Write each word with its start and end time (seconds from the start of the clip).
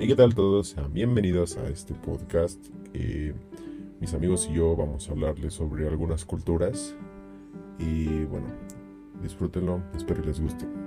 ¿Y 0.00 0.06
qué 0.06 0.16
tal 0.16 0.34
todos? 0.34 0.68
sean 0.68 0.94
Bienvenidos 0.94 1.58
a 1.58 1.68
este 1.68 1.92
podcast. 1.92 2.58
Eh, 2.94 3.34
mis 4.00 4.14
amigos 4.14 4.48
y 4.50 4.54
yo 4.54 4.74
vamos 4.74 5.06
a 5.06 5.12
hablarles 5.12 5.52
sobre 5.52 5.86
algunas 5.86 6.24
culturas. 6.24 6.96
Y 7.78 8.24
bueno, 8.24 8.46
disfrútenlo, 9.22 9.82
espero 9.94 10.22
que 10.22 10.28
les 10.28 10.40
guste. 10.40 10.79